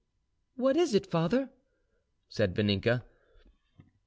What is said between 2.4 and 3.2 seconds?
Vaninka.